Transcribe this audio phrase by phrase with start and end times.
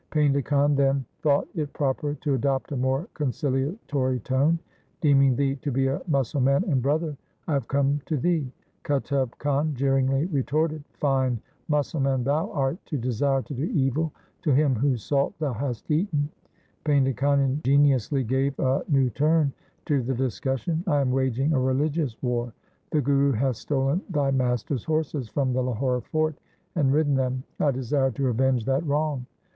[0.11, 4.57] Painda Khan then thought it proper to adopt a more concilatory tone,'
[5.01, 7.15] Deeming thee to be a Musalman and brother
[7.47, 8.51] I have come to thee.'
[8.83, 14.11] Qutub Khan jeeringly retorted, 'Fine Musal man thou art to desire to do evil
[14.41, 16.29] to him whose salt thou hast eaten!'
[16.83, 19.53] Painda Khan ingeniously gave a new turn
[19.85, 22.53] to the discussion,' I am waging a religious war.
[22.89, 26.35] The Guru hath stolen thy master's horses from the Lahore fort
[26.73, 27.43] and ridden them.
[27.59, 29.27] I desire to avenge that wrong.'